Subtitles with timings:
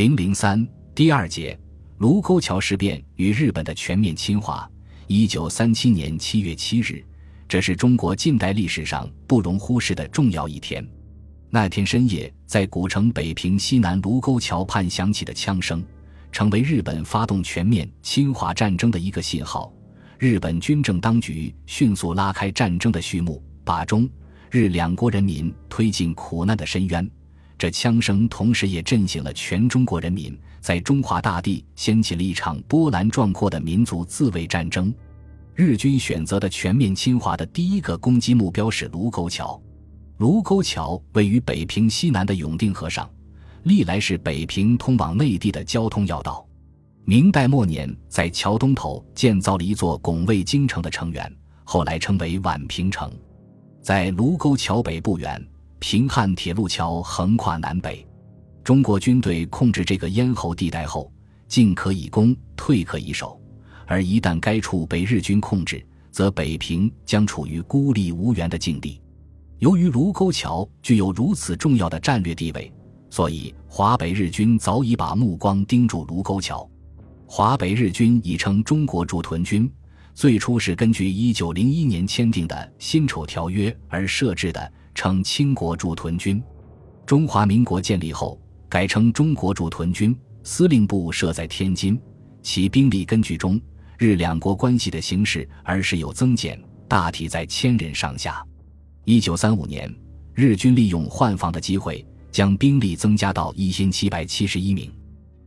[0.00, 1.54] 零零三第二节
[1.98, 4.66] 卢沟桥事变与日本的全面侵华。
[5.06, 7.04] 一九三七年七月七日，
[7.46, 10.82] 这是中国近代历史上不容忽视的重要一天。
[11.50, 15.84] 那天深夜，在古城北平西南卢沟桥畔响起的枪声，
[16.32, 19.70] 成为日本发动全面侵华战争的一个信号。
[20.18, 24.08] 日本军政当局迅速拉开战争的序幕，把中
[24.50, 27.10] 日两国人民推进苦难的深渊。
[27.60, 34.90] 这枪声同时也震醒了全中国人民，在中华大地掀起了一场波澜壮阔的民族自卫战争。
[35.54, 39.60] 日军选择的全面侵华的第一个攻击目标是卢沟桥。
[40.16, 43.06] 卢沟桥位于北平西南的永定河上，
[43.64, 46.42] 历来是北平通往内地的交通要道。
[47.04, 51.30] 明代末年，在桥东头建造了一座拱卫京城的城垣，
[51.64, 53.12] 后来称为宛平城。
[53.82, 55.46] 在卢沟桥北不远。
[55.80, 58.06] 平汉铁路桥横跨南北，
[58.62, 61.10] 中国军队控制这个咽喉地带后，
[61.48, 63.40] 进可以攻，退可以守。
[63.86, 69.00] 而一旦该处被日军控制，则北平将处于孤立无援的境地。
[69.58, 72.70] 由于卢沟桥具有如此重要的战略地位，
[73.08, 76.68] 所以华北日军早已把目光盯住卢沟桥。
[77.26, 79.68] 华北日军已称中国驻屯军，
[80.14, 84.72] 最初是根据1901年签订的《辛丑条约》而设置的。
[84.94, 86.42] 称清国驻屯军，
[87.06, 92.00] 中华民国建立后改称中国驻屯军，司令部设在天津，
[92.42, 93.60] 其兵力根据中
[93.98, 98.44] 日两国关系的形势而时有增减，大体在千人上下。
[99.04, 99.92] 一九三五年，
[100.34, 104.92] 日军利用换防的机会，将兵力增加到一千七百七十一名。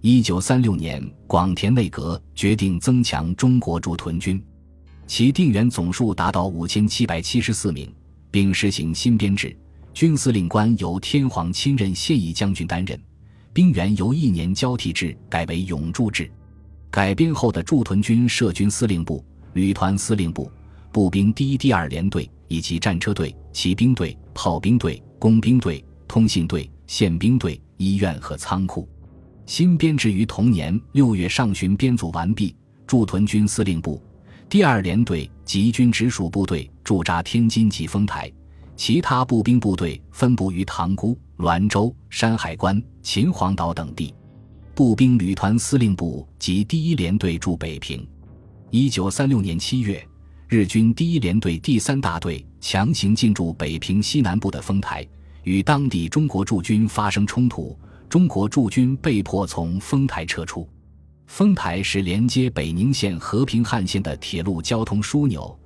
[0.00, 4.42] 一九三六年，广田内阁决定增强中国驻屯军，
[5.06, 7.90] 其定员总数达到五千七百七十四名。
[8.34, 9.56] 并实行新编制，
[9.92, 13.00] 军司令官由天皇亲任现役将军担任，
[13.52, 16.28] 兵员由一年交替制改为永驻制。
[16.90, 20.50] 改编后的驻屯军设军司令部、旅团司令部、
[20.90, 28.88] 步兵第一、第二联队以及战车队、骑兵队、炮兵队、工兵队、通信队、宪兵队、医院和仓库。
[29.46, 32.52] 新编制于同年六月上旬编组完毕。
[32.84, 34.02] 驻屯军司令部。
[34.48, 38.30] 第二联队及军直属部队驻扎天津及丰台，
[38.76, 44.14] 其他步兵部队分布于塘沽、滦州、山海关、秦皇岛等地。
[44.74, 48.06] 步兵旅团司令部及第一联队驻北平。
[48.70, 50.04] 一九三六年七月，
[50.48, 55.06] 日军第一联队第三大队强行进驻北平西南部的丰台，
[55.44, 57.78] 与当地中国驻军发生冲突，
[58.08, 60.68] 中国驻军被迫从丰台撤出。
[61.28, 65.56] 丰台是连接北宁县和平汉线的铁路交通枢纽，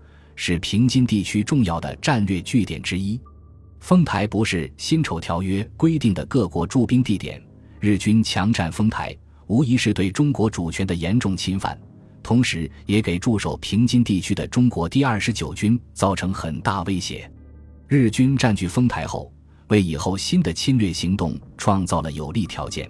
[0.41, 3.21] 是平津地区重要的战略据点之一。
[3.81, 7.43] 丰台不是辛丑条约规定的各国驻兵地点，
[7.81, 9.13] 日军强占丰台，
[9.49, 11.77] 无疑是对中国主权的严重侵犯，
[12.23, 17.29] 同时也给驻守平津地区的中国第二十九军造成很大威胁。
[17.89, 19.33] 日军占据丰台后，
[19.67, 22.89] 为以后新的侵略行动创造了有利条件。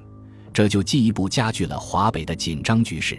[0.53, 3.19] 这就进一步加剧了华北的紧张局势。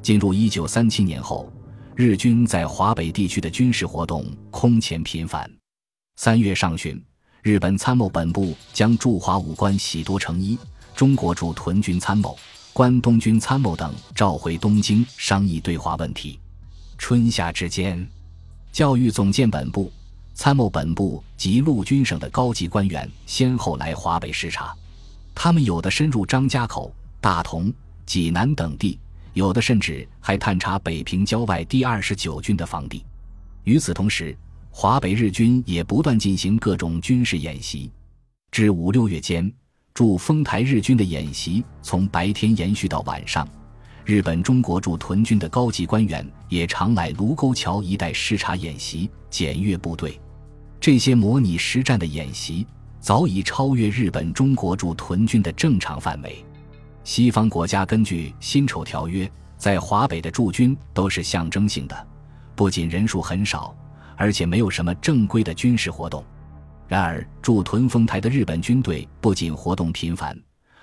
[0.00, 1.52] 进入一九三七年后，
[1.98, 5.50] 日军在华北地区的军事活动空前频繁。
[6.14, 7.04] 三月上旬，
[7.42, 10.56] 日本参谋本部将驻华武官喜多诚一、
[10.94, 12.38] 中国驻屯军参谋、
[12.72, 16.38] 关东军参谋等召回东京，商议对华问题。
[16.98, 18.08] 春夏之间，
[18.70, 19.90] 教育总监本部、
[20.34, 24.72] 参谋本部及陆军省的高级官员先后来华北视察。
[25.34, 27.72] 他们有的深入张家口、大同、
[28.06, 29.00] 济南等地，
[29.38, 33.04] 有的甚至还探查北平郊外第二十九军的防地。
[33.62, 34.36] 与此同时，
[34.68, 37.88] 华北日军也不断进行各种军事演习。
[38.50, 39.48] 至五六月间，
[39.94, 43.46] 驻丰台日军的演习从白天延续到晚上。
[44.04, 50.20] 日本中国驻屯军的高级官员也常来卢沟桥一带视察演习、检阅部队。
[50.80, 52.66] 这些模拟实战的演习。
[53.00, 56.44] 早已超越日本中国驻屯军的正常范围。
[57.08, 59.26] 西方国家根据辛丑条约，
[59.56, 62.06] 在华北的驻军都是象征性的，
[62.54, 63.74] 不仅人数很少，
[64.14, 66.22] 而且没有什么正规的军事活动。
[66.86, 70.38] 然而，驻屯丰台的日本军队不仅活动频繁，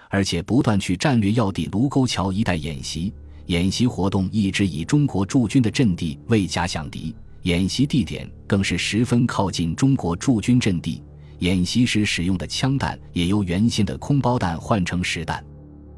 [0.10, 3.14] 而且不断去战略要地卢沟桥一带演习。
[3.46, 11.04] 演习活动一直以中国驻军的阵地为假想敌，演习地点更是十分靠近中国驻军阵地。
[11.38, 15.46] 演习时使用的枪弹也由原先的空包弹换成实弹，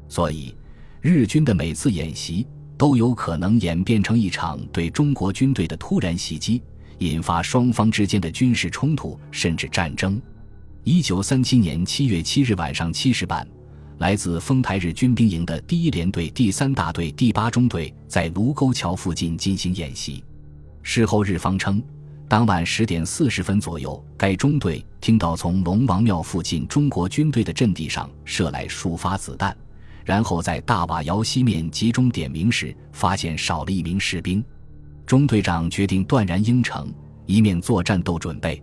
[0.08, 0.54] 所以
[1.00, 2.46] 日军的每次演习
[2.76, 6.62] 都有可能演变成一场对中国军队的突然袭击，
[6.98, 10.20] 引发双方之间的军事冲突甚至战争。
[10.84, 13.46] 一九三七年七月七日晚上七时半，
[13.98, 20.24] 来自丰台日军兵营的第一联队第三大队第八中队在卢沟桥附近进行演习。
[20.82, 21.82] 事后日方称，
[22.28, 29.54] 当晚十点四十分左右，该中队听到从龙王庙附近中国军队的阵地上射来数发子弹，
[30.08, 34.42] 然后在大瓦窑西面集中点名时，发现少了一名士兵。
[35.04, 36.90] 中队长决定断然应承，
[37.26, 38.62] 一面做战斗准备，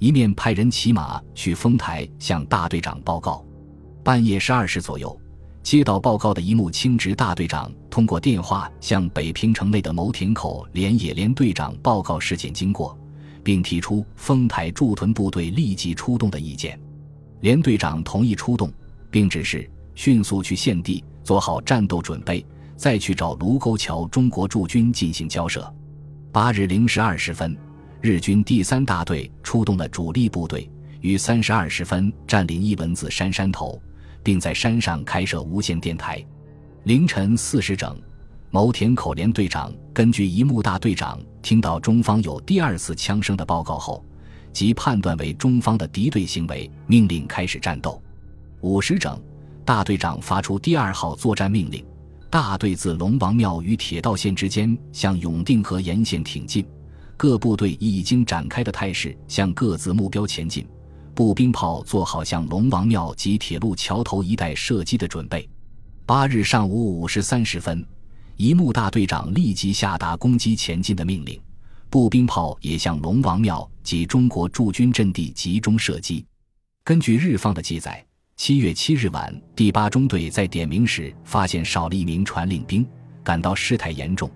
[0.00, 3.46] 一面派人骑马去丰台向大队长报告。
[4.02, 5.16] 半夜十二时左右。
[5.62, 12.98] 接到报告的一幕清直大队长通过电话向北平城内的牟田口连野连队长报告事件经过，
[13.44, 16.76] 并提出丰台驻屯部队立即出动的意见。
[17.38, 18.72] 连队长同意出动，
[19.12, 22.44] 并指示迅速去现地做好战斗准备，
[22.76, 25.72] 再去找卢沟桥中国驻军进行交涉。
[26.30, 27.56] 八日零时二十分，
[28.00, 33.80] 日军第三大队出动了主力部队，于三时二十分占领一文字山山头。
[34.22, 36.24] 并在山上开设无线电台。
[36.84, 38.00] 凌晨四时整，
[38.50, 44.04] 牟田口连队长根据一木大队长听到中方有第二次枪声的报告后，
[44.52, 48.00] 即判断为中方的敌对行为，命令开始战斗。
[48.60, 49.20] 五时整，
[49.64, 51.84] 大队长发出第二号作战命令，
[52.28, 56.66] 大队自龙王庙与铁道线之间向永定河沿线挺进，
[57.16, 60.66] 各部队以已经展开的态势向各自目标前进。
[61.14, 65.48] 步兵炮做好向龙王庙及铁路桥头一带射击的准备。
[66.06, 67.86] 八日上午五时三十分，
[68.36, 71.40] 一木大队长立即下达攻击前进的命令，
[71.88, 76.24] 步兵炮也向龙王庙及中国驻军阵地集中射击。
[76.82, 78.04] 根据日方的记载，
[78.36, 82.84] 七月七日晚，第八中队在点名时发现少了一名传令兵，
[83.22, 84.28] 感到事态严重，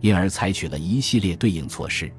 [0.00, 2.10] 因而采取了一系列对应措施。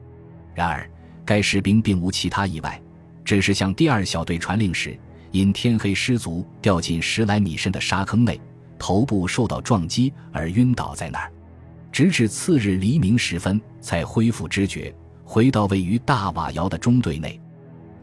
[0.54, 0.88] 然而，
[1.26, 2.80] 该士兵并无其他意外。
[3.26, 4.96] 只是向第二小队传令时，
[5.32, 8.40] 因天黑失足掉进十来米深的沙坑内，
[8.78, 11.32] 头部受到撞击而晕倒在那儿，
[11.92, 14.94] 直至次日黎明时分才恢复知觉，
[15.24, 17.40] 回到位于大瓦窑的中队内。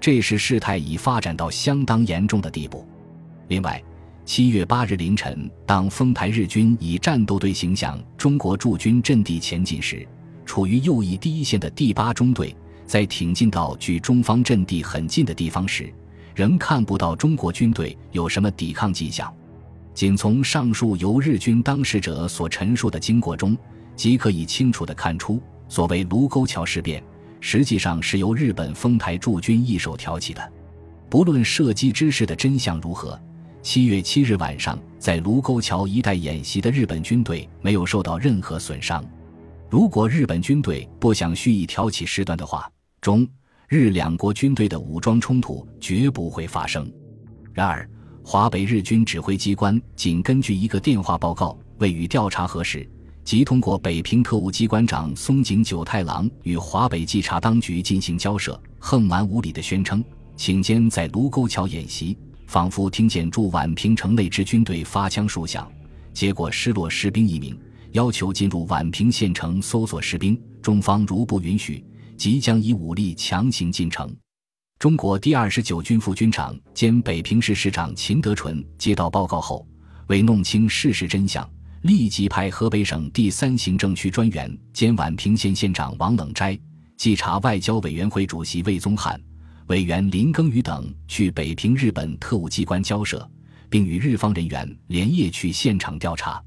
[0.00, 2.84] 这时事态已发展到相当严重的地步。
[3.48, 3.82] 另外，
[4.26, 10.06] 七月八日凌晨，当丰台日军以战斗队形向中国驻军阵地前进时，
[10.44, 12.54] 处于右翼第一线的第八中队。
[12.86, 15.92] 在挺进到距中方阵地很近的地方时，
[16.34, 19.30] 仍看不到中国军队有什么抵抗迹象。
[19.92, 23.54] 仅从上述由日军当事者所陈述的经过中，
[23.94, 27.02] 即可以清楚地看出，所谓卢沟桥事变，
[27.40, 30.52] 实际上是由日本丰台驻军一手挑起的。
[31.10, 33.20] 不论射击之事的真相如何，
[33.68, 39.04] 七月七日晚上在卢沟桥一带演习的日本军队没有受到任何损伤。
[39.68, 42.66] 如果日本军队不想蓄意挑起事端的话，
[43.02, 43.28] 中
[43.68, 46.90] 日两国军队的武装冲突绝不会发生。
[47.52, 47.86] 然而，
[48.24, 52.88] 华北日军指挥机关仅根据一个电话报告，未予调查核实，
[53.22, 60.02] 即通过北平特务机关长松井久太郎与华北稽查当局进行交涉，横蛮无理的宣称，
[60.36, 62.16] 请间在卢沟桥演习，
[62.48, 65.70] 仿佛听见驻宛平城内之军队发枪数响，
[66.14, 67.56] 结果失落士兵一名，
[67.92, 71.84] 要求进入宛平县城搜索士兵，中方如不允许。
[72.16, 74.12] 即将以武力强行进城。
[74.78, 79.64] 中国第二十九军副军长兼北平市市长秦德纯接到报告后，
[80.08, 81.48] 为弄清事实真相，
[81.82, 86.58] 立即派河北省第三行政区专员兼宛平县县长王冷斋、
[86.96, 89.20] 稽查外交委员会主席魏宗翰、
[89.68, 93.30] 委员林耕宇等去北平日本特务机关交涉，
[93.68, 96.42] 并与日方人员连夜去现场调查。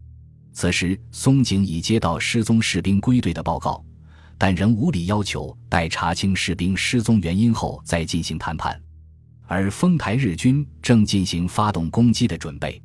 [0.51, 3.83] 此时，松井已接到失踪士兵归队的报告。
[4.39, 8.81] 但仍无理要求待查清士兵失踪原因后再进行谈判，
[9.45, 12.81] 而丰台日军正进行发动攻击的准备。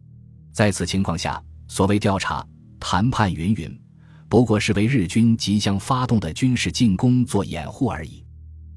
[0.52, 2.46] 在此情况下，所谓调查、
[2.78, 3.80] 谈判云云，
[4.28, 8.22] 不过是为日军即将发动的军事进攻做掩护而已。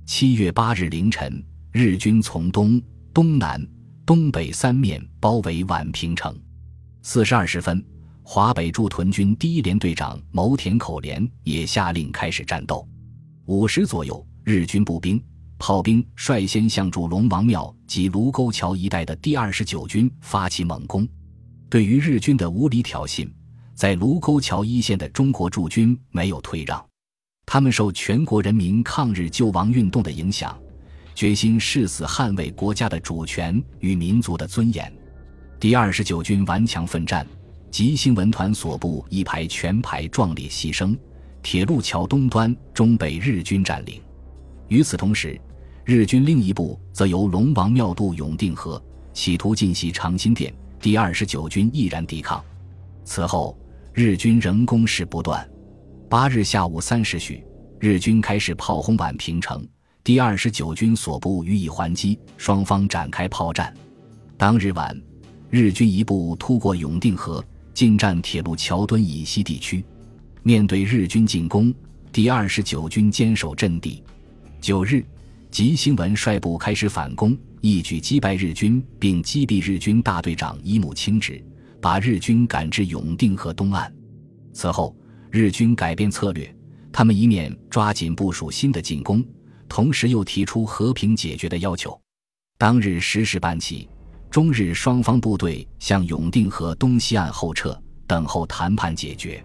[0.06, 2.81] 七月八日凌晨，日军从东、
[3.13, 3.63] 东南、
[4.05, 6.35] 东北三面包围宛平城。
[7.01, 7.83] 四时二十分。
[8.31, 12.88] 华北驻屯军第一联队长牟田口联也下令开始战斗。
[13.45, 15.19] 五时左右，日军步兵、
[15.57, 21.07] 炮兵率先向驻龙王庙及卢沟桥一带的第二十九军发起猛攻。
[21.71, 23.27] 对于日军的无理挑衅，
[23.73, 26.85] 在卢沟桥一线的中国驻军没有退让，
[27.47, 30.55] 他们受全国人民抗日救亡运动的影响，
[31.19, 34.89] 决心誓死捍卫国家的主权与民族的尊严。
[35.59, 37.27] 第二十九军顽强奋战。
[37.69, 40.97] 吉星文团所部一排全排壮烈牺牲，
[41.43, 44.01] 铁路桥东端终被日军占领。
[44.69, 45.38] 与此同时，
[45.83, 52.41] 日军另一部则由龙王庙渡永定河，企图进袭长辛店，第二十九军毅然抵抗。
[53.03, 53.59] 此后，
[53.93, 55.45] 日军仍攻势不断。
[56.09, 57.43] 八日下午三时许，
[57.77, 59.67] 日军开始炮轰宛平城，
[60.03, 63.74] 第二十九军所部予以还击，双方展开炮战。
[64.38, 65.00] 当日晚，
[65.50, 69.84] 日军一部突过永定河，进占铁路桥墩以西地区。
[70.41, 71.74] 面对日军进攻，
[72.12, 74.01] 第二十九军坚守阵地。
[74.62, 75.03] 九日，
[75.51, 81.44] 吉星文率部开始反攻，一举击败日军，并击毙日军大队长伊木清直，
[81.82, 83.94] 把日军赶至永定河东岸。
[84.53, 84.96] 此后，
[85.29, 86.51] 日军改变策略，
[86.91, 89.24] 他们一面抓紧部署新的进攻，
[89.69, 91.97] 同时又提出和平解决的要求。
[92.57, 93.88] 当日十时半起。
[94.31, 99.43] 中日双方部队向永定河东西岸后撤，等候谈判解决。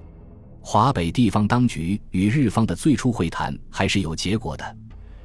[0.60, 4.76] 华北地方当局与日方的最初会谈还是有结果的，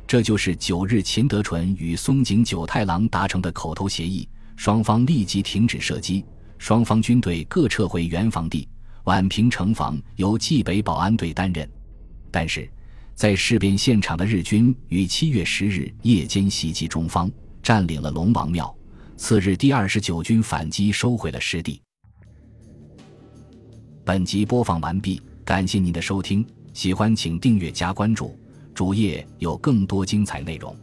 [0.07, 6.23] 这就是九日秦德纯与松井久太郎达成的口头协议，双方立即停止射击，
[6.57, 8.65] 双方军队各撤回原防地，
[9.03, 11.69] 宛平城防由冀北保安队担任。
[12.31, 12.71] 但是，
[13.19, 17.29] 在事变现场的日军于七月十日夜间袭击中方，
[17.61, 18.73] 占领了龙王庙。
[19.17, 21.81] 次日，第二十九军反击，收回了失地。
[24.05, 28.39] 本集播放完毕，感谢您的收听，喜欢请订阅加关注，
[28.73, 30.73] 主页有更多精彩内容。